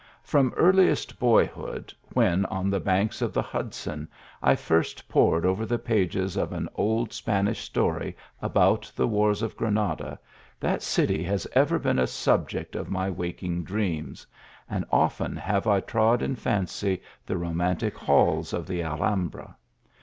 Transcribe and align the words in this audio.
From 0.23 0.51
earliest 0.57 1.19
boyhood, 1.19 1.93
when, 2.13 2.45
on 2.45 2.71
the 2.71 2.79
banks 2.79 3.21
of 3.21 3.33
the 3.33 3.41
Hudson, 3.43 4.07
I 4.41 4.55
first 4.55 5.07
pored 5.07 5.45
over 5.45 5.63
the 5.63 5.77
pages 5.77 6.35
of 6.37 6.53
an 6.53 6.67
old 6.73 7.13
Spanish 7.13 7.59
story 7.61 8.17
about 8.41 8.91
the 8.95 9.05
wars 9.07 9.43
of 9.43 9.55
Granada, 9.55 10.17
that 10.59 10.81
city 10.81 11.21
has 11.25 11.45
ever 11.53 11.77
been 11.77 11.99
a 11.99 12.07
sub 12.07 12.49
ject 12.49 12.75
of 12.75 12.89
my 12.89 13.11
waking 13.11 13.63
dreams, 13.63 14.25
and 14.67 14.85
oiten 14.91 15.37
have 15.37 15.67
1 15.67 15.83
trod 15.83 16.23
in 16.23 16.35
fancy 16.35 17.03
the 17.27 17.37
romantic 17.37 17.95
halls 17.95 18.53
of 18.53 18.65
the 18.65 18.81
Alhambra. 18.81 19.55